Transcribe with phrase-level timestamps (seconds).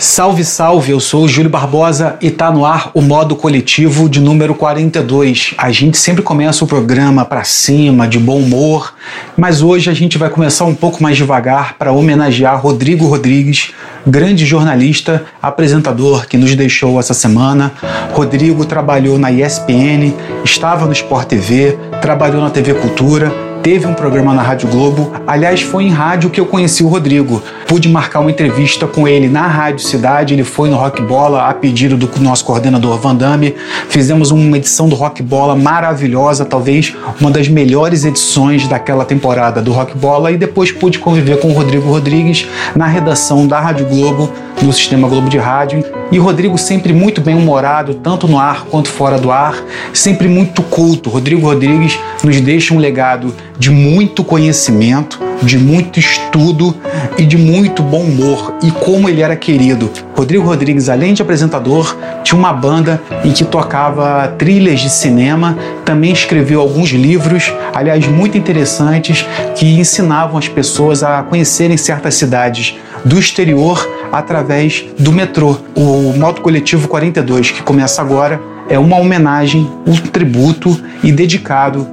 [0.00, 0.92] Salve, salve!
[0.92, 5.54] Eu sou o Júlio Barbosa e tá no ar o modo coletivo de número 42.
[5.58, 8.94] A gente sempre começa o programa para cima, de bom humor,
[9.36, 13.72] mas hoje a gente vai começar um pouco mais devagar para homenagear Rodrigo Rodrigues,
[14.06, 17.72] grande jornalista, apresentador que nos deixou essa semana.
[18.12, 24.34] Rodrigo trabalhou na ESPN, estava no Sport TV, trabalhou na TV Cultura teve um programa
[24.34, 25.12] na Rádio Globo.
[25.26, 27.42] Aliás, foi em rádio que eu conheci o Rodrigo.
[27.66, 30.34] Pude marcar uma entrevista com ele na Rádio Cidade.
[30.34, 33.54] Ele foi no Rock Bola a pedido do nosso coordenador Van Damme.
[33.88, 39.72] Fizemos uma edição do Rock Bola maravilhosa, talvez uma das melhores edições daquela temporada do
[39.72, 40.32] Rock Bola.
[40.32, 45.08] E depois pude conviver com o Rodrigo Rodrigues na redação da Rádio Globo, no Sistema
[45.08, 45.97] Globo de Rádio.
[46.10, 49.62] E Rodrigo sempre muito bem humorado, tanto no ar quanto fora do ar,
[49.92, 51.10] sempre muito culto.
[51.10, 56.74] Rodrigo Rodrigues nos deixa um legado de muito conhecimento, de muito estudo
[57.18, 59.90] e de muito bom humor e como ele era querido.
[60.16, 61.94] Rodrigo Rodrigues, além de apresentador,
[62.24, 68.38] tinha uma banda em que tocava trilhas de cinema, também escreveu alguns livros, aliás, muito
[68.38, 75.56] interessantes, que ensinavam as pessoas a conhecerem certas cidades do exterior através do metrô.
[75.74, 81.86] O Moto Coletivo 42, que começa agora, é uma homenagem, um tributo e dedicado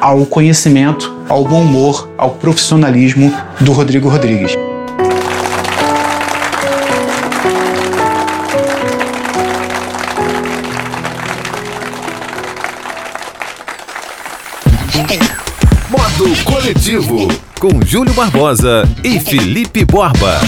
[0.00, 4.56] ao conhecimento, ao bom humor, ao profissionalismo do Rodrigo Rodrigues.
[15.90, 20.38] Modo Coletivo, com Júlio Barbosa e Felipe Borba.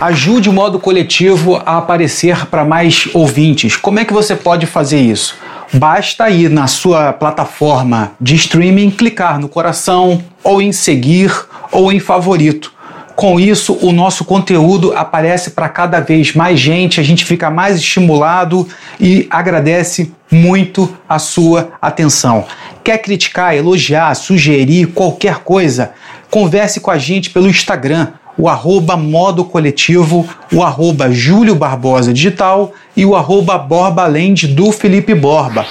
[0.00, 3.76] Ajude o modo coletivo a aparecer para mais ouvintes.
[3.76, 5.36] Como é que você pode fazer isso?
[5.74, 11.30] Basta ir na sua plataforma de streaming, clicar no coração, ou em seguir,
[11.70, 12.72] ou em favorito.
[13.18, 17.76] Com isso, o nosso conteúdo aparece para cada vez mais gente, a gente fica mais
[17.76, 18.64] estimulado
[19.00, 22.44] e agradece muito a sua atenção.
[22.84, 25.94] Quer criticar, elogiar, sugerir qualquer coisa?
[26.30, 32.72] Converse com a gente pelo Instagram, o arroba modo coletivo, o arroba Júlio Barbosa Digital
[32.96, 35.66] e o arroba Borbaland do Felipe Borba.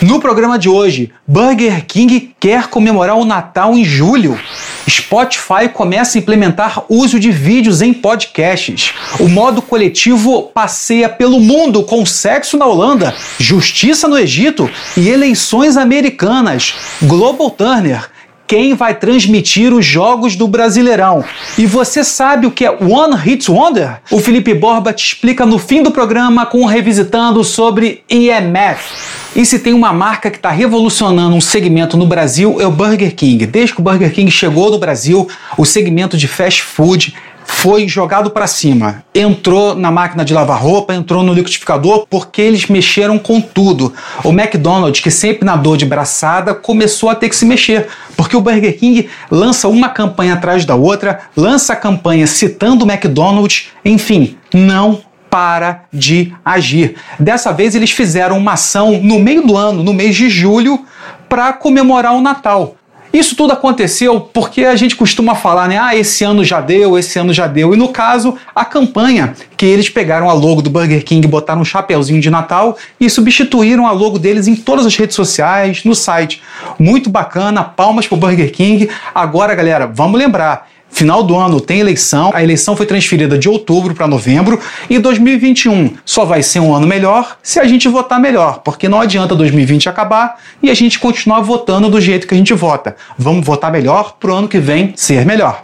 [0.00, 4.40] No programa de hoje, Burger King quer comemorar o Natal em julho.
[4.90, 8.92] Spotify começa a implementar uso de vídeos em podcasts.
[9.18, 15.76] O modo coletivo passeia pelo mundo com sexo na Holanda, justiça no Egito e eleições
[15.76, 16.74] americanas.
[17.02, 18.10] Global Turner
[18.50, 21.24] quem vai transmitir os jogos do Brasileirão.
[21.56, 24.00] E você sabe o que é One Hit Wonder?
[24.10, 28.92] O Felipe Borba te explica no fim do programa com revisitando sobre EMF.
[29.36, 33.14] E se tem uma marca que está revolucionando um segmento no Brasil é o Burger
[33.14, 33.46] King.
[33.46, 37.14] Desde que o Burger King chegou no Brasil, o segmento de fast food
[37.50, 39.02] foi jogado para cima.
[39.14, 43.92] Entrou na máquina de lavar roupa, entrou no liquidificador, porque eles mexeram com tudo.
[44.24, 48.40] O McDonald's, que sempre nadou de braçada, começou a ter que se mexer, porque o
[48.40, 54.38] Burger King lança uma campanha atrás da outra, lança a campanha citando o McDonald's, enfim,
[54.54, 56.96] não para de agir.
[57.18, 60.84] Dessa vez eles fizeram uma ação no meio do ano, no mês de julho,
[61.28, 62.76] para comemorar o Natal.
[63.12, 65.78] Isso tudo aconteceu porque a gente costuma falar, né?
[65.78, 67.74] Ah, esse ano já deu, esse ano já deu.
[67.74, 71.64] E no caso, a campanha que eles pegaram a logo do Burger King, botaram um
[71.64, 76.40] chapeuzinho de Natal e substituíram a logo deles em todas as redes sociais, no site.
[76.78, 78.88] Muito bacana, palmas pro Burger King.
[79.12, 83.94] Agora, galera, vamos lembrar, Final do ano tem eleição, a eleição foi transferida de outubro
[83.94, 88.60] para novembro e 2021 só vai ser um ano melhor se a gente votar melhor,
[88.64, 92.52] porque não adianta 2020 acabar e a gente continuar votando do jeito que a gente
[92.52, 92.96] vota.
[93.16, 95.62] Vamos votar melhor para o ano que vem ser melhor.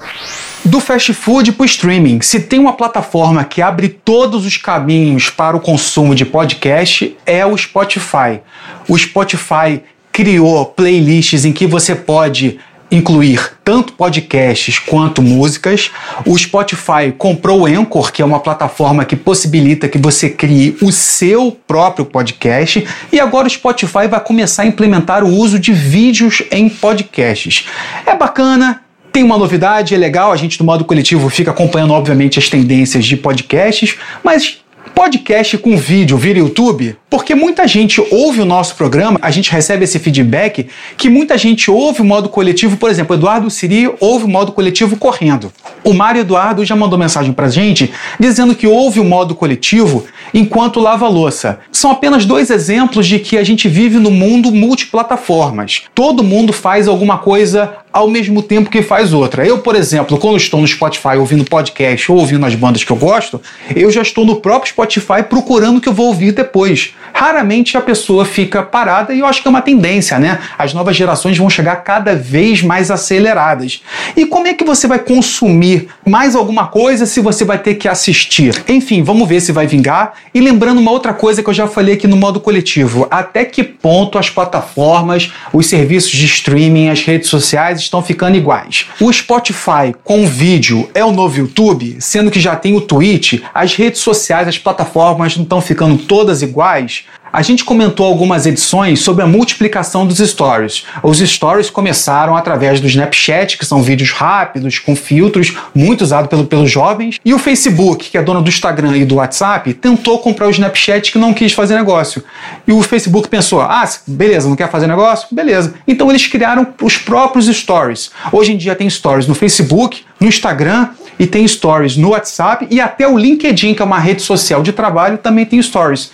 [0.65, 5.31] Do fast food para o streaming, se tem uma plataforma que abre todos os caminhos
[5.31, 8.41] para o consumo de podcast, é o Spotify.
[8.88, 12.59] O Spotify criou playlists em que você pode
[12.91, 15.91] incluir tanto podcasts quanto músicas.
[16.24, 20.92] O Spotify comprou o Anchor, que é uma plataforma que possibilita que você crie o
[20.92, 26.42] seu próprio podcast, e agora o Spotify vai começar a implementar o uso de vídeos
[26.50, 27.66] em podcasts.
[28.06, 32.39] É bacana, tem uma novidade, é legal, a gente do modo coletivo fica acompanhando, obviamente,
[32.39, 34.59] as tendências de podcasts, mas
[34.97, 36.97] podcast com vídeo vira YouTube?
[37.10, 41.71] Porque muita gente ouve o nosso programa, a gente recebe esse feedback que muita gente
[41.71, 45.53] ouve o modo coletivo, por exemplo, Eduardo Siri ouve o modo coletivo correndo.
[45.84, 50.81] O Mário Eduardo já mandou mensagem pra gente dizendo que ouve o modo coletivo enquanto
[50.81, 51.60] lava louça.
[51.71, 55.83] São apenas dois exemplos de que a gente vive no mundo multiplataformas.
[55.95, 59.47] Todo mundo faz alguma coisa ao mesmo tempo que faz outra.
[59.47, 62.97] Eu, por exemplo, quando estou no Spotify ouvindo podcast ou ouvindo as bandas que eu
[62.97, 63.41] gosto,
[63.75, 66.95] eu já estou no próprio Spotify procurando o que eu vou ouvir depois.
[67.15, 70.41] Raramente a pessoa fica parada e eu acho que é uma tendência, né?
[70.59, 73.83] As novas gerações vão chegar cada vez mais aceleradas.
[74.15, 77.89] E como é que você vai consumir mais alguma coisa se você vai ter que
[77.89, 78.63] assistir?
[78.69, 80.13] Enfim, vamos ver se vai vingar.
[80.34, 83.65] E lembrando uma outra coisa que eu já falei aqui no modo coletivo: até que
[83.65, 88.86] ponto as plataformas, os serviços de streaming, as redes sociais estão ficando iguais?
[89.00, 93.74] O Spotify com vídeo é o novo YouTube, sendo que já tem o Twitch, as
[93.74, 97.04] redes sociais, as plataformas não estão ficando todas iguais?
[97.36, 100.86] A gente comentou algumas edições sobre a multiplicação dos stories.
[101.03, 106.47] Os stories começaram através do Snapchat, que são vídeos rápidos, com filtros, muito usado pelo,
[106.47, 110.47] pelos jovens, e o Facebook, que é dono do Instagram e do WhatsApp, tentou comprar
[110.47, 112.24] o Snapchat que não quis fazer negócio.
[112.66, 115.28] E o Facebook pensou: ah, beleza, não quer fazer negócio?
[115.30, 115.74] Beleza.
[115.86, 118.12] Então eles criaram os próprios stories.
[118.32, 122.80] Hoje em dia tem stories no Facebook, no Instagram e tem stories no WhatsApp e
[122.80, 126.10] até o LinkedIn, que é uma rede social de trabalho, também tem stories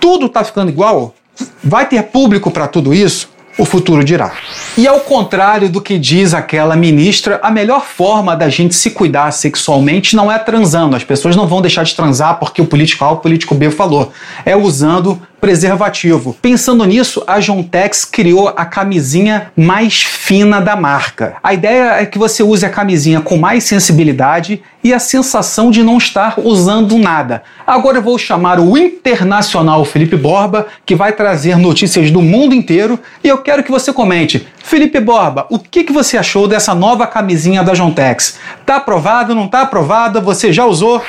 [0.00, 1.14] tudo está ficando igual?
[1.62, 3.28] Vai ter público para tudo isso?
[3.58, 4.32] O futuro dirá.
[4.76, 9.32] E ao contrário do que diz aquela ministra, a melhor forma da gente se cuidar
[9.32, 10.94] sexualmente não é transando.
[10.94, 13.72] As pessoas não vão deixar de transar porque o político A ou o político B
[13.72, 14.12] falou.
[14.44, 16.36] É usando preservativo.
[16.40, 21.36] Pensando nisso, a Jontex criou a camisinha mais fina da marca.
[21.42, 25.82] A ideia é que você use a camisinha com mais sensibilidade e a sensação de
[25.82, 27.42] não estar usando nada.
[27.66, 32.98] Agora eu vou chamar o internacional Felipe Borba, que vai trazer notícias do mundo inteiro,
[33.22, 34.46] e eu quero que você comente.
[34.68, 38.34] Felipe Borba, o que, que você achou dessa nova camisinha da Jontex?
[38.66, 40.20] Tá aprovado, não tá aprovada?
[40.20, 41.02] Você já usou?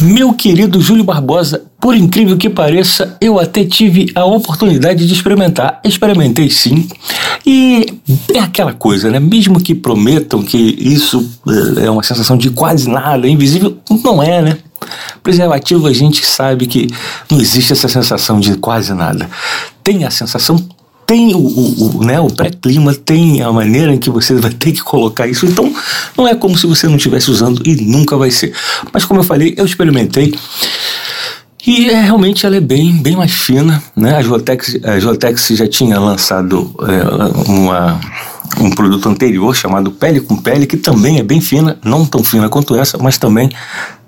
[0.00, 5.78] Meu querido Júlio Barbosa, por incrível que pareça, eu até tive a oportunidade de experimentar.
[5.84, 6.88] Experimentei sim.
[7.44, 7.84] E
[8.32, 9.20] é aquela coisa, né?
[9.20, 14.40] Mesmo que prometam que isso eh, é uma sensação de quase nada, invisível, não é,
[14.40, 14.58] né?
[15.22, 16.88] Preservativo a gente sabe que
[17.30, 19.28] não existe essa sensação de quase nada.
[19.84, 20.56] Tem a sensação
[21.06, 24.72] tem o, o, o, né, o pré-clima, tem a maneira em que você vai ter
[24.72, 25.46] que colocar isso.
[25.46, 25.72] Então,
[26.16, 28.52] não é como se você não estivesse usando e nunca vai ser.
[28.92, 30.34] Mas como eu falei, eu experimentei.
[31.64, 34.16] E é, realmente ela é bem, bem mais fina, né?
[34.16, 38.00] A Jotex, a Jotex já tinha lançado é, uma,
[38.60, 42.48] um produto anterior chamado Pele com Pele, que também é bem fina, não tão fina
[42.48, 43.50] quanto essa, mas também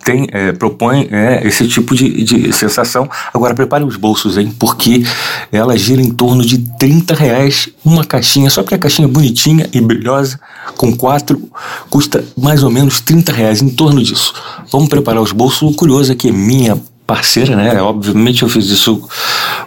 [0.05, 3.09] tem, é, propõe é, esse tipo de, de sensação.
[3.33, 4.55] Agora prepare os bolsos, hein?
[4.59, 5.05] Porque
[5.53, 9.69] ela gira em torno de 30 reais uma caixinha, só porque a caixinha é bonitinha
[9.73, 10.41] e brilhosa,
[10.77, 11.50] com quatro,
[11.91, 14.33] custa mais ou menos 30 reais, em torno disso.
[14.71, 15.62] Vamos preparar os bolsos.
[15.62, 17.81] O curioso é que minha parceira, né?
[17.81, 19.03] Obviamente eu fiz isso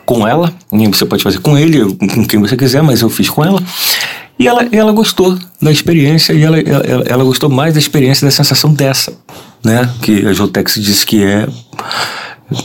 [0.05, 0.53] com ela,
[0.93, 3.61] você pode fazer com ele, com quem você quiser, mas eu fiz com ela.
[4.37, 8.31] E ela, ela gostou da experiência e ela, ela, ela gostou mais da experiência da
[8.31, 9.13] sensação dessa,
[9.63, 9.89] né?
[10.01, 11.47] Que a Jotex disse que é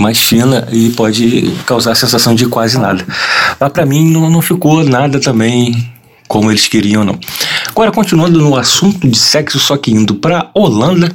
[0.01, 3.05] mais fina e pode causar a sensação de quase nada.
[3.59, 5.95] Mas para mim não, não ficou nada também
[6.29, 7.19] como eles queriam, não.
[7.69, 11.13] Agora, continuando no assunto de sexo, só que indo para Holanda,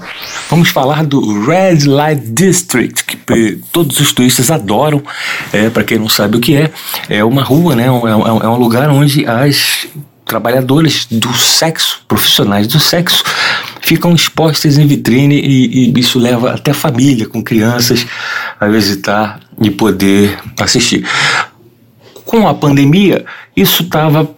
[0.50, 5.04] vamos falar do Red Light District, que todos os turistas adoram.
[5.52, 6.72] É, para quem não sabe o que é,
[7.10, 7.84] é uma rua, né?
[7.84, 9.88] É, é, é um lugar onde as
[10.26, 13.24] trabalhadores do sexo, profissionais do sexo,
[13.92, 18.08] ficam expostas em vitrine e, e, isso leva até família com crianças
[18.58, 21.06] a visitar e poder assistir.
[22.24, 24.34] Com a pandemia, isso estava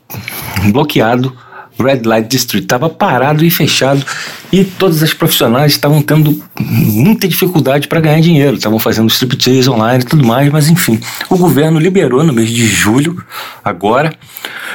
[0.71, 1.31] bloqueado.
[1.79, 4.03] Red Light District estava parado e fechado
[4.51, 10.03] e todas as profissionais estavam tendo muita dificuldade para ganhar dinheiro, estavam fazendo striptease online
[10.03, 10.99] e tudo mais, mas enfim,
[11.29, 13.23] o governo liberou no mês de julho,
[13.63, 14.13] agora,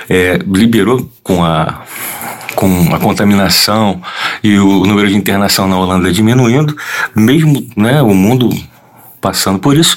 [0.09, 1.83] é, liberou com a
[2.59, 4.03] com a contaminação
[4.43, 6.77] e o número de internação na Holanda diminuindo,
[7.15, 8.51] mesmo né, o mundo
[9.21, 9.97] passando por isso,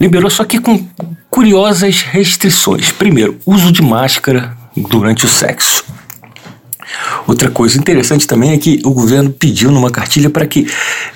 [0.00, 0.84] liberou só que com
[1.30, 2.90] curiosas restrições.
[2.90, 5.84] Primeiro, uso de máscara durante o sexo.
[7.26, 10.66] Outra coisa interessante também é que o governo pediu numa cartilha para que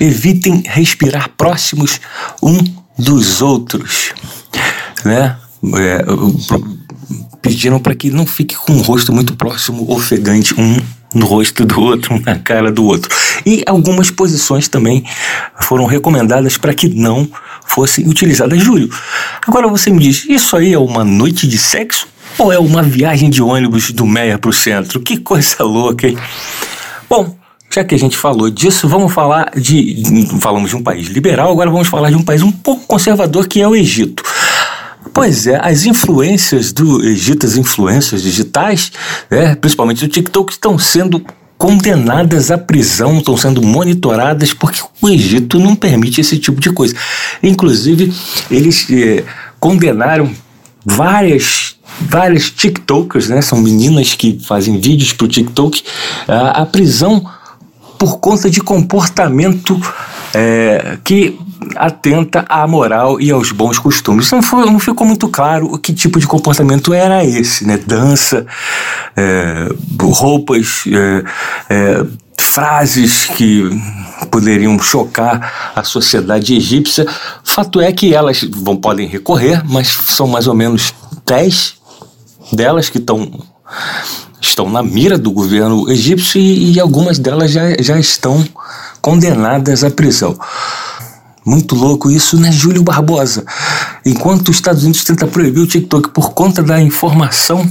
[0.00, 2.00] evitem respirar próximos
[2.42, 2.58] um
[2.98, 4.12] dos outros,
[5.04, 5.36] né?
[5.74, 6.04] É,
[7.42, 10.76] pediram para que não fique com o rosto muito próximo, ofegante, um
[11.16, 13.10] no rosto do outro, na cara do outro.
[13.44, 15.04] E algumas posições também
[15.60, 17.28] foram recomendadas para que não
[17.66, 18.62] fossem utilizadas.
[18.62, 18.90] Júlio,
[19.46, 22.06] agora você me diz, isso aí é uma noite de sexo
[22.38, 25.00] ou é uma viagem de ônibus do Meia para o centro?
[25.00, 26.18] Que coisa louca, hein?
[27.08, 27.34] Bom,
[27.74, 30.02] já que a gente falou disso, vamos falar de.
[30.40, 33.60] Falamos de um país liberal, agora vamos falar de um país um pouco conservador que
[33.60, 34.22] é o Egito
[35.12, 38.92] Pois é, as influências do Egito, as influências digitais,
[39.30, 41.24] né, principalmente do TikTok, estão sendo
[41.56, 46.94] condenadas à prisão, estão sendo monitoradas porque o Egito não permite esse tipo de coisa.
[47.42, 48.12] Inclusive,
[48.50, 49.24] eles eh,
[49.58, 50.30] condenaram
[50.84, 53.40] várias várias TikTokers, né?
[53.40, 55.82] São meninas que fazem vídeos para o TikTok,
[56.28, 57.24] a prisão
[57.98, 59.80] por conta de comportamento
[60.36, 61.38] é, que
[61.76, 64.30] atenta à moral e aos bons costumes.
[64.30, 67.78] Não, foi, não ficou muito claro que tipo de comportamento era esse, né?
[67.78, 68.46] Dança,
[69.16, 71.24] é, roupas, é,
[71.70, 72.06] é,
[72.38, 73.64] frases que
[74.30, 77.06] poderiam chocar a sociedade egípcia.
[77.42, 80.92] Fato é que elas vão, podem recorrer, mas são mais ou menos
[81.24, 81.76] 10
[82.52, 83.30] delas que estão
[84.38, 88.44] estão na mira do governo egípcio e, e algumas delas já, já estão
[89.06, 90.36] condenadas à prisão.
[91.44, 93.46] Muito louco isso, né, Júlio Barbosa?
[94.04, 97.64] Enquanto os Estados Unidos tenta proibir o TikTok por conta da informação,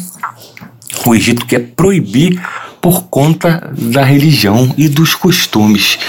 [1.06, 2.42] o Egito quer proibir
[2.80, 6.00] por conta da religião e dos costumes.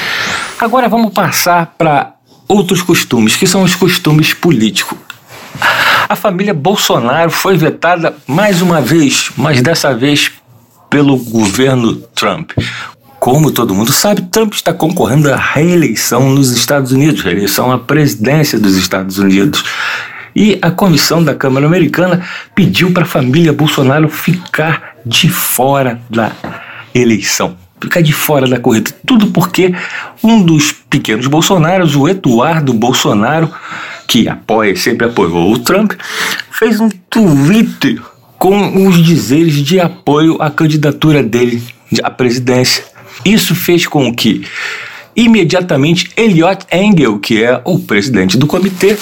[0.61, 2.13] Agora vamos passar para
[2.47, 4.97] outros costumes, que são os costumes políticos.
[6.09, 10.31] A família Bolsonaro foi vetada mais uma vez, mas dessa vez
[10.89, 12.53] pelo governo Trump.
[13.27, 18.57] Como todo mundo sabe, Trump está concorrendo à reeleição nos Estados Unidos, reeleição à presidência
[18.57, 19.65] dos Estados Unidos.
[20.33, 26.31] E a comissão da Câmara Americana pediu para a família Bolsonaro ficar de fora da
[26.95, 28.93] eleição ficar de fora da corrida.
[29.05, 29.75] Tudo porque
[30.23, 33.51] um dos pequenos Bolsonaros, o Eduardo Bolsonaro,
[34.07, 35.95] que apoia, sempre apoiou o Trump,
[36.53, 38.01] fez um tweet
[38.39, 41.61] com os dizeres de apoio à candidatura dele
[42.05, 42.96] à presidência.
[43.25, 44.45] Isso fez com que
[45.17, 48.97] imediatamente Eliot Engel, que é o presidente do comitê,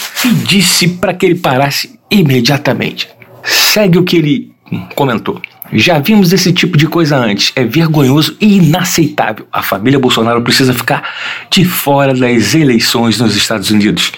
[0.47, 3.09] disse para que ele parasse imediatamente.
[3.43, 4.53] Segue o que ele
[4.95, 5.41] comentou.
[5.73, 7.53] Já vimos esse tipo de coisa antes.
[7.57, 9.47] É vergonhoso e inaceitável.
[9.53, 11.03] A família Bolsonaro precisa ficar
[11.51, 14.13] de fora das eleições nos Estados Unidos.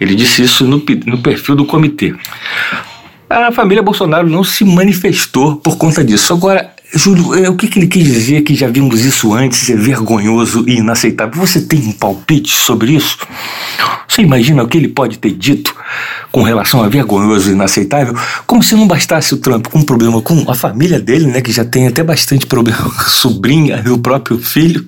[0.00, 2.14] Ele disse isso no, no perfil do comitê.
[3.30, 6.32] A família Bolsonaro não se manifestou por conta disso.
[6.32, 9.76] Agora, Júlio, é, o que, que ele quis dizer que já vimos isso antes, é
[9.76, 11.38] vergonhoso e inaceitável?
[11.38, 13.18] Você tem um palpite sobre isso?
[14.08, 15.76] Você imagina o que ele pode ter dito
[16.32, 18.16] com relação a vergonhoso e inaceitável?
[18.46, 21.52] Como se não bastasse o Trump com um problema com a família dele, né, que
[21.52, 24.86] já tem até bastante problema com a sobrinha e o próprio filho,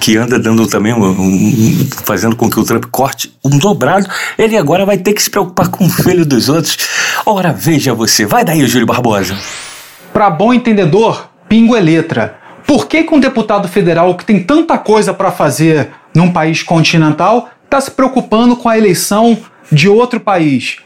[0.00, 4.56] que anda dando também, um, um, fazendo com que o Trump corte um dobrado, ele
[4.56, 6.78] agora vai ter que se preocupar com o filho dos outros.
[7.26, 9.36] Ora, veja você, vai daí, Júlio Barbosa.
[10.14, 12.36] Para bom entendedor, pingo é letra.
[12.66, 17.50] Por que, que um deputado federal que tem tanta coisa para fazer num país continental
[17.62, 19.36] está se preocupando com a eleição
[19.70, 20.78] de outro país?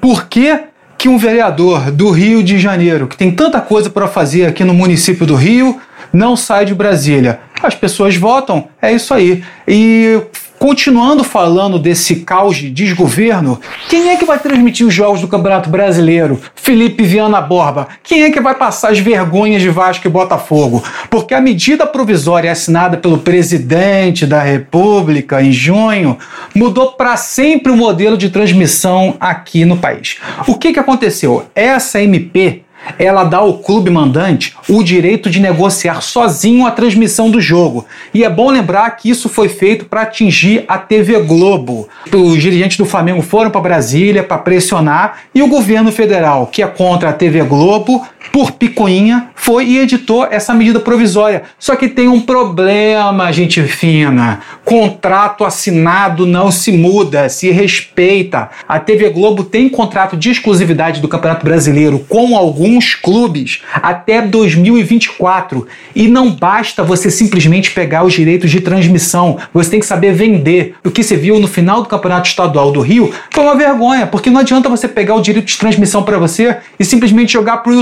[0.00, 0.60] Por que,
[0.96, 4.72] que um vereador do Rio de Janeiro, que tem tanta coisa para fazer aqui no
[4.72, 5.80] município do Rio,
[6.12, 7.40] não sai de Brasília?
[7.60, 9.42] As pessoas votam, é isso aí.
[9.66, 10.20] E
[10.62, 15.68] Continuando falando desse caos de desgoverno, quem é que vai transmitir os jogos do Campeonato
[15.68, 16.40] Brasileiro?
[16.54, 17.88] Felipe Viana Borba.
[18.00, 20.80] Quem é que vai passar as vergonhas de Vasco e Botafogo?
[21.10, 26.16] Porque a medida provisória assinada pelo presidente da República em junho
[26.54, 30.18] mudou para sempre o modelo de transmissão aqui no país.
[30.46, 31.44] O que, que aconteceu?
[31.56, 32.61] Essa MP
[32.98, 37.86] ela dá ao clube mandante o direito de negociar sozinho a transmissão do jogo.
[38.12, 41.88] E é bom lembrar que isso foi feito para atingir a TV Globo.
[42.12, 46.66] Os dirigentes do Flamengo foram para Brasília para pressionar e o governo federal, que é
[46.66, 51.42] contra a TV Globo, por picuinha, foi e editou essa medida provisória.
[51.58, 54.40] Só que tem um problema, gente fina.
[54.64, 58.50] Contrato assinado não se muda, se respeita.
[58.68, 65.66] A TV Globo tem contrato de exclusividade do Campeonato Brasileiro com alguns clubes até 2024.
[65.94, 69.38] E não basta você simplesmente pegar os direitos de transmissão.
[69.52, 70.74] Você tem que saber vender.
[70.84, 74.30] O que você viu no final do Campeonato Estadual do Rio foi uma vergonha, porque
[74.30, 77.76] não adianta você pegar o direito de transmissão para você e simplesmente jogar para o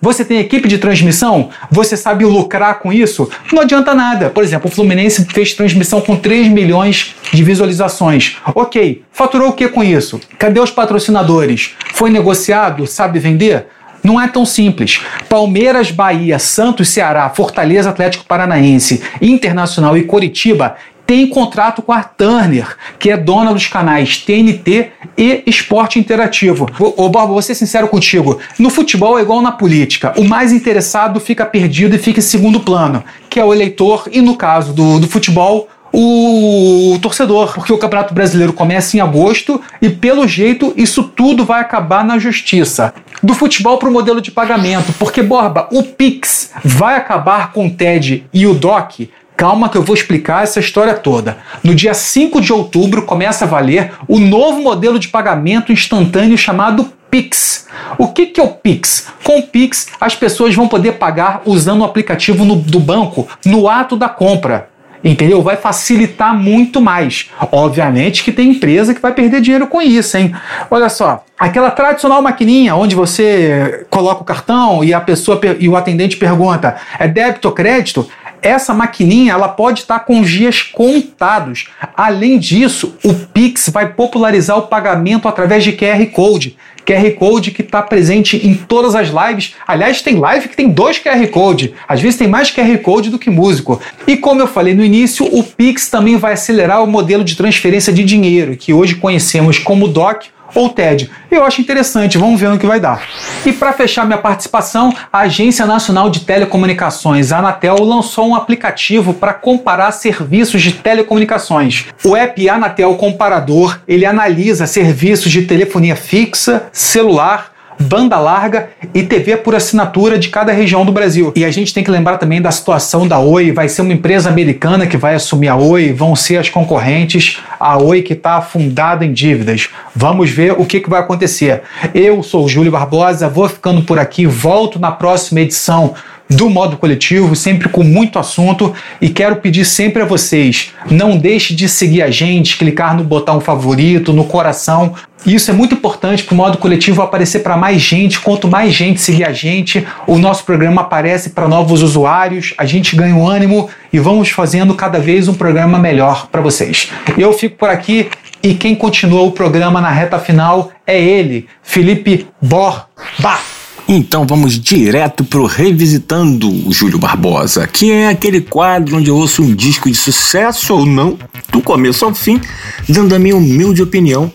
[0.00, 1.50] Você tem equipe de transmissão?
[1.70, 3.28] Você sabe lucrar com isso?
[3.52, 4.30] Não adianta nada.
[4.30, 8.36] Por exemplo, o Fluminense fez transmissão com 3 milhões de visualizações.
[8.54, 10.20] Ok, faturou o que com isso?
[10.38, 11.74] Cadê os patrocinadores?
[11.94, 12.86] Foi negociado?
[12.86, 13.66] Sabe vender?
[14.02, 15.00] Não é tão simples.
[15.28, 20.76] Palmeiras, Bahia, Santos, Ceará, Fortaleza, Atlético Paranaense, Internacional e Coritiba
[21.12, 26.66] tem contrato com a Turner, que é dona dos canais TNT e Esporte Interativo.
[26.80, 28.38] Ô, Borba, vou ser sincero contigo.
[28.58, 30.14] No futebol é igual na política.
[30.16, 34.22] O mais interessado fica perdido e fica em segundo plano, que é o eleitor, e
[34.22, 39.90] no caso do, do futebol, o torcedor, porque o Campeonato Brasileiro começa em agosto e,
[39.90, 42.94] pelo jeito, isso tudo vai acabar na justiça.
[43.22, 47.70] Do futebol para o modelo de pagamento, porque, Borba, o Pix vai acabar com o
[47.70, 51.38] TED e o DOC Calma que eu vou explicar essa história toda.
[51.62, 56.92] No dia 5 de outubro começa a valer o novo modelo de pagamento instantâneo chamado
[57.10, 57.68] Pix.
[57.98, 59.08] O que, que é o Pix?
[59.22, 63.68] Com o Pix, as pessoas vão poder pagar usando o aplicativo no, do banco no
[63.68, 64.70] ato da compra.
[65.04, 65.42] Entendeu?
[65.42, 67.28] Vai facilitar muito mais.
[67.50, 70.32] Obviamente que tem empresa que vai perder dinheiro com isso, hein?
[70.70, 75.76] Olha só, aquela tradicional maquininha onde você coloca o cartão e a pessoa e o
[75.76, 78.08] atendente pergunta: é débito ou crédito?
[78.42, 81.68] Essa maquininha ela pode estar com dias contados.
[81.96, 86.56] Além disso, o Pix vai popularizar o pagamento através de QR Code.
[86.84, 89.54] QR Code que está presente em todas as lives.
[89.66, 91.74] Aliás, tem live que tem dois QR Code.
[91.86, 93.80] Às vezes tem mais QR Code do que músico.
[94.06, 97.92] E como eu falei no início, o Pix também vai acelerar o modelo de transferência
[97.92, 101.10] de dinheiro, que hoje conhecemos como DOC ou TED.
[101.30, 103.02] Eu acho interessante, vamos ver no que vai dar.
[103.44, 109.14] E para fechar minha participação, a Agência Nacional de Telecomunicações, a Anatel, lançou um aplicativo
[109.14, 111.86] para comparar serviços de telecomunicações.
[112.04, 117.51] O app Anatel Comparador, ele analisa serviços de telefonia fixa, celular,
[117.82, 121.32] banda larga e TV por assinatura de cada região do Brasil.
[121.36, 124.28] E a gente tem que lembrar também da situação da Oi, vai ser uma empresa
[124.28, 129.04] americana que vai assumir a Oi, vão ser as concorrentes, a Oi que está afundada
[129.04, 129.68] em dívidas.
[129.94, 131.62] Vamos ver o que, que vai acontecer.
[131.94, 135.94] Eu sou o Júlio Barbosa, vou ficando por aqui, volto na próxima edição
[136.32, 141.54] do modo coletivo, sempre com muito assunto e quero pedir sempre a vocês, não deixe
[141.54, 144.94] de seguir a gente, clicar no botão favorito, no coração.
[145.24, 148.18] Isso é muito importante para o modo coletivo aparecer para mais gente.
[148.18, 152.96] Quanto mais gente seguir a gente, o nosso programa aparece para novos usuários, a gente
[152.96, 156.90] ganha um ânimo e vamos fazendo cada vez um programa melhor para vocês.
[157.16, 158.08] Eu fico por aqui
[158.42, 163.51] e quem continua o programa na reta final é ele, Felipe Borba.
[163.88, 169.42] Então vamos direto pro Revisitando o Júlio Barbosa, que é aquele quadro onde eu ouço
[169.42, 171.18] um disco de sucesso ou não,
[171.50, 172.40] do começo ao fim,
[172.88, 174.32] dando a minha humilde opinião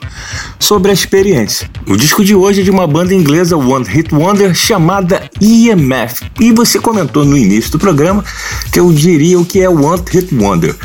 [0.60, 1.70] sobre a experiência.
[1.88, 6.26] O disco de hoje é de uma banda inglesa One Hit Wonder chamada EMF.
[6.40, 8.24] E você comentou no início do programa
[8.72, 10.76] que eu diria o que é One Hit Wonder.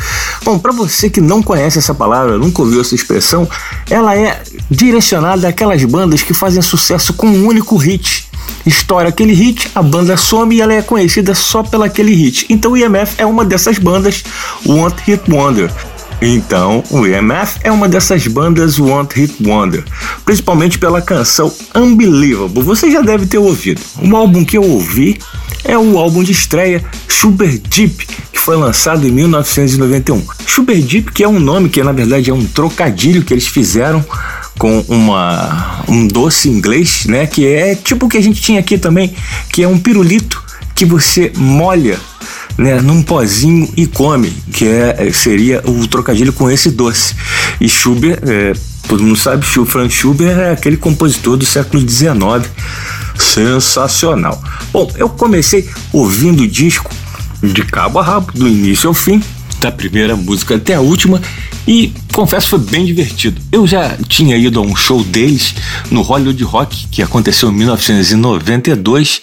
[0.44, 3.48] Bom, para você que não conhece essa palavra, nunca ouviu essa expressão,
[3.90, 8.31] ela é direcionada àquelas bandas que fazem sucesso com um único hit
[8.66, 12.46] estoura aquele hit, a banda some e ela é conhecida só pelo aquele hit.
[12.48, 14.24] Então o IMF é uma dessas bandas
[14.66, 15.70] One Hit Wonder.
[16.24, 19.82] Então, o EMF é uma dessas bandas One Hit Wonder,
[20.24, 22.62] principalmente pela canção Unbelievable.
[22.62, 23.80] Você já deve ter ouvido.
[24.00, 25.18] Um álbum que eu ouvi
[25.64, 30.24] é o álbum de estreia Super Deep, que foi lançado em 1991.
[30.46, 34.04] Super Deep, que é um nome que na verdade é um trocadilho que eles fizeram
[34.58, 37.26] com uma, um doce inglês, né?
[37.26, 39.14] Que é tipo o que a gente tinha aqui também,
[39.52, 40.42] que é um pirulito
[40.74, 41.98] que você molha
[42.56, 47.14] né, num pozinho e come, que é, seria o trocadilho com esse doce.
[47.60, 48.52] E Schubert, é,
[48.88, 52.48] todo mundo sabe, Franz Schubert é aquele compositor do século XIX,
[53.18, 54.42] sensacional.
[54.72, 56.90] Bom, eu comecei ouvindo o disco
[57.42, 59.22] de cabo a rabo, do início ao fim,
[59.62, 61.22] da primeira música até a última,
[61.66, 63.40] e confesso foi bem divertido.
[63.52, 65.54] Eu já tinha ido a um show deles
[65.90, 69.22] no Hollywood Rock, que aconteceu em 1992.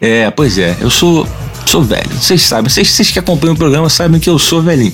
[0.00, 1.28] É, pois é, eu sou
[1.66, 4.92] sou velho, vocês sabem, vocês, que acompanham o programa sabem que eu sou velhinho.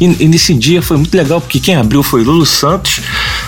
[0.00, 3.00] E, e, nesse dia foi muito legal porque quem abriu foi Lulu Santos,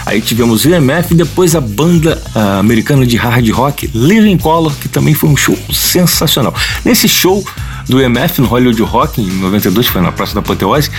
[0.05, 2.20] aí tivemos o IMF e depois a banda
[2.59, 6.55] americana de hard rock Living Color, que também foi um show sensacional.
[6.85, 7.42] Nesse show
[7.88, 10.90] do EMF no Hollywood Rock, em 92, foi na Praça da Apoteose,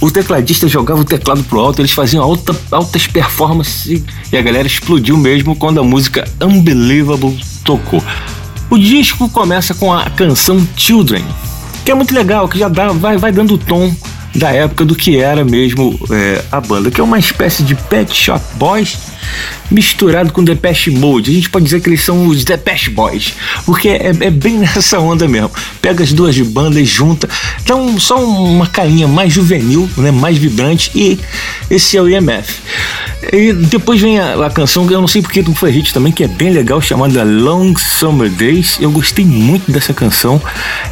[0.00, 4.66] o tecladista jogava o teclado pro alto, eles faziam alta, altas performances e a galera
[4.66, 8.02] explodiu mesmo quando a música Unbelievable tocou.
[8.70, 11.24] O disco começa com a canção Children,
[11.84, 13.94] que é muito legal, que já dá, vai, vai dando o tom
[14.34, 18.14] da época do que era mesmo é, a banda, que é uma espécie de Pet
[18.14, 18.98] Shop Boys
[19.70, 21.30] misturado com Depeche Mode.
[21.30, 24.98] A gente pode dizer que eles são os Depeche Boys, porque é, é bem nessa
[24.98, 25.50] onda mesmo.
[25.80, 27.28] Pega as duas bandas, junta,
[27.66, 31.18] dá um, só uma carinha mais juvenil, né, mais vibrante, e
[31.70, 32.54] esse é o IMF.
[33.32, 36.12] E depois vem a, a canção que eu não sei porque não foi hit também,
[36.12, 38.78] que é bem legal, chamada Long Summer Days.
[38.80, 40.40] Eu gostei muito dessa canção,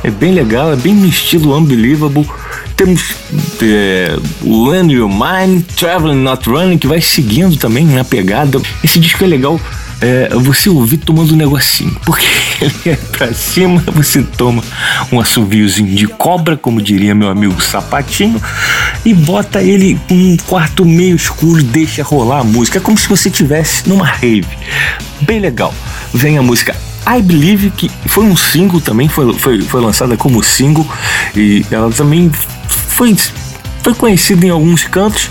[0.02, 2.26] é bem legal, é bem no estilo Unbelievable.
[2.76, 3.14] Temos
[3.62, 8.60] é, When Your Mind, Traveling Not Running, que vai seguindo também na pegada.
[8.82, 9.60] Esse disco é legal
[10.00, 11.96] é você ouvir tomando um negocinho.
[12.04, 12.26] Porque
[12.60, 14.62] ele é pra cima, você toma
[15.10, 18.40] um assoviozinho de cobra, como diria meu amigo Sapatinho,
[19.04, 22.78] e bota ele num quarto meio escuro deixa rolar a música.
[22.78, 24.46] É como se você estivesse numa rave.
[25.22, 25.74] Bem legal.
[26.12, 26.74] Vem a música
[27.06, 30.86] I Believe, que foi um single também, foi, foi, foi lançada como single,
[31.36, 32.30] e ela também
[32.68, 33.16] foi,
[33.80, 35.30] foi conhecida em alguns cantos,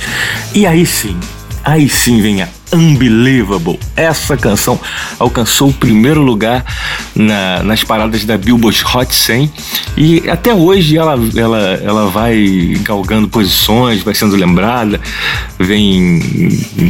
[0.54, 1.18] e aí sim,
[1.66, 3.80] aí sim vem a Unbelievable.
[3.96, 4.80] Essa canção
[5.18, 6.66] alcançou o primeiro lugar
[7.16, 9.52] na, nas paradas da Billboard Hot 100
[9.96, 15.00] e até hoje ela, ela, ela vai galgando posições, vai sendo lembrada,
[15.58, 16.20] vem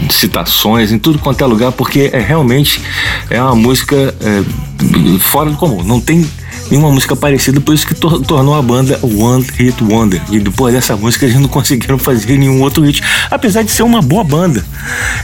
[0.10, 2.82] citações em tudo quanto é lugar, porque é realmente
[3.30, 5.84] é uma música é, fora do comum.
[5.84, 6.28] Não tem
[6.70, 10.22] nenhuma música parecida, por isso que tor tornou a banda One Hit Wonder.
[10.32, 14.02] E depois dessa música eles não conseguiram fazer nenhum outro hit, apesar de ser uma
[14.02, 14.66] boa banda.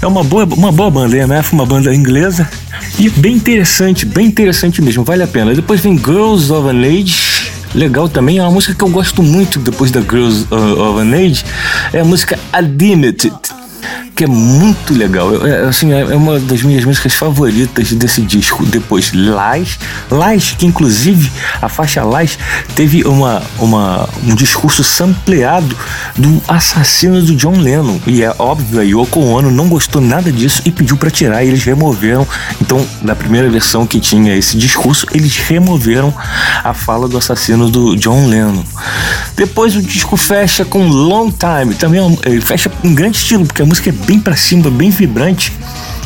[0.02, 2.50] É uma boa, uma boa banda, EMF, uma banda inglesa.
[3.00, 5.54] E bem interessante, bem interessante mesmo, vale a pena.
[5.54, 7.52] Depois vem Girls of an Age.
[7.74, 11.46] Legal também, é uma música que eu gosto muito depois da Girls of an Age.
[11.94, 13.34] É a música Unlimited
[14.16, 15.46] que é muito legal.
[15.46, 18.66] É, assim, é uma das minhas músicas favoritas desse disco.
[18.66, 19.80] Depois, Lais.
[20.10, 22.38] Lais, que inclusive a faixa Lais
[22.76, 25.76] teve uma, uma, um discurso sampleado
[26.16, 28.00] do assassino do John Lennon.
[28.06, 31.48] E é óbvio, a Yoko Ono não gostou nada disso e pediu para tirar e
[31.48, 32.28] eles removeram.
[32.62, 36.14] Então, na primeira versão que tinha esse discurso, eles removeram
[36.64, 38.64] a fala do assassino do John Lennon.
[39.36, 41.74] Depois o disco fecha com Long Time.
[41.74, 45.54] Também é fecha em grande estilo, porque a música é bem para cima, bem vibrante.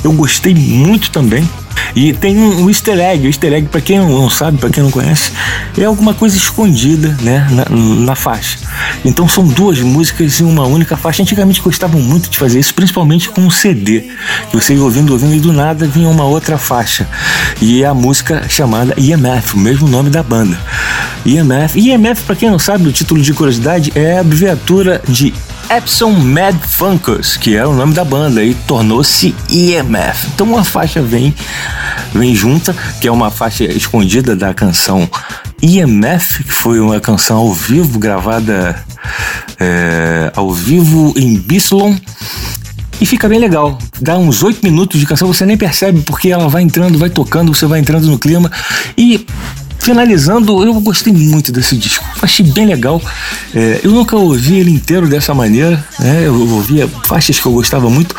[0.03, 1.47] Eu gostei muito também.
[1.95, 4.91] E tem um, um easter egg, easter egg, para quem não, sabe, para quem não
[4.91, 5.31] conhece,
[5.77, 8.59] é alguma coisa escondida né, na, na, faixa.
[9.03, 11.21] Então são duas músicas em uma única faixa.
[11.21, 14.09] Antigamente gostavam muito de fazer isso, principalmente com um CD.
[14.49, 17.07] Que você ia ouvindo, ouvindo e do nada vinha uma outra faixa.
[17.61, 20.59] E é a música chamada EMF, o mesmo nome da banda.
[21.25, 21.79] EMF.
[21.79, 25.33] EMF, para quem não sabe, o título de curiosidade é a abreviatura de
[25.69, 30.27] Epson Mad Funkers, que era o nome da banda, e tornou-se EMF.
[30.33, 31.33] Então uma faixa vem,
[32.13, 35.09] vem junta, que é uma faixa escondida da canção
[35.61, 38.83] EMF, que foi uma canção ao vivo, gravada
[39.59, 41.95] é, ao vivo em Bislon.
[43.01, 43.77] E fica bem legal.
[43.99, 47.53] Dá uns oito minutos de canção, você nem percebe porque ela vai entrando, vai tocando,
[47.53, 48.51] você vai entrando no clima.
[48.97, 49.25] E
[49.85, 52.03] Finalizando, eu gostei muito desse disco.
[52.19, 52.99] Achei bem legal.
[53.53, 56.25] É, eu nunca ouvi ele inteiro dessa maneira, né?
[56.25, 58.15] Eu ouvia faixas que eu gostava muito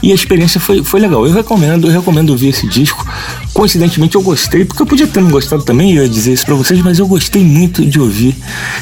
[0.00, 1.26] e a experiência foi, foi legal.
[1.26, 3.04] Eu recomendo, eu recomendo ouvir esse disco.
[3.52, 6.54] Coincidentemente eu gostei, porque eu podia ter não gostado também, eu ia dizer isso pra
[6.54, 8.36] vocês, mas eu gostei muito de ouvir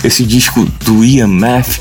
[0.04, 1.78] esse disco do Ian Math,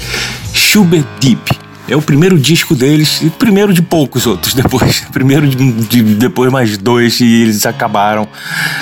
[0.53, 1.64] Schubert Deep.
[1.87, 5.03] É o primeiro disco deles, e primeiro de poucos outros depois.
[5.11, 8.27] Primeiro de, de depois mais dois e eles acabaram,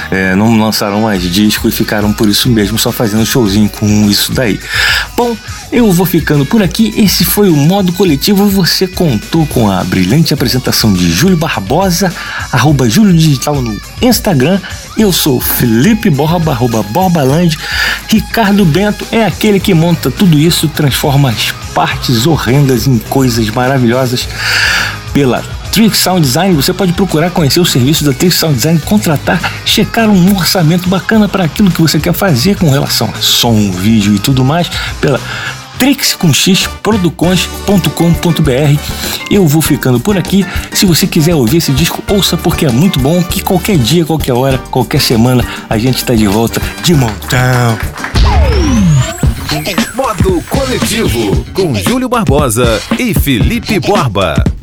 [0.09, 4.31] é, não lançaram mais disco e ficaram por isso mesmo, só fazendo showzinho com isso
[4.31, 4.59] daí.
[5.17, 5.35] Bom,
[5.71, 6.93] eu vou ficando por aqui.
[6.95, 8.47] Esse foi o modo coletivo.
[8.47, 12.13] Você contou com a brilhante apresentação de Júlio Barbosa,
[12.51, 14.59] arroba Júlio Digital no Instagram.
[14.97, 17.57] Eu sou Felipe Borba, arroba Borbaland.
[18.07, 24.27] Ricardo Bento é aquele que monta tudo isso, transforma as partes horrendas em coisas maravilhosas
[25.13, 29.39] pela Trick Sound Design, você pode procurar conhecer o serviço da Trick Sound Design, contratar,
[29.65, 34.13] checar um orçamento bacana para aquilo que você quer fazer com relação a som, vídeo
[34.13, 34.69] e tudo mais
[35.01, 35.19] pela
[35.77, 38.79] Trix com X, producões.com.br.
[39.29, 40.45] Eu vou ficando por aqui.
[40.71, 43.21] Se você quiser ouvir esse disco, ouça porque é muito bom.
[43.23, 47.77] Que qualquer dia, qualquer hora, qualquer semana a gente está de volta de montão.
[49.95, 54.62] Modo Coletivo com Júlio Barbosa e Felipe Borba.